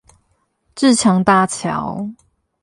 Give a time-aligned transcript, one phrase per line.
[0.73, 2.09] 自強大橋